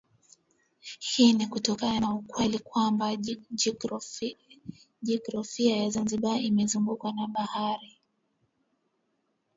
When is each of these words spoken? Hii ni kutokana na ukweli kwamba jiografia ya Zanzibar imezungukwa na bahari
Hii 0.99 1.33
ni 1.33 1.47
kutokana 1.47 1.99
na 1.99 2.13
ukweli 2.13 2.59
kwamba 2.59 3.15
jiografia 5.01 5.77
ya 5.77 5.89
Zanzibar 5.89 6.41
imezungukwa 6.43 7.13
na 7.13 7.27
bahari 7.27 7.97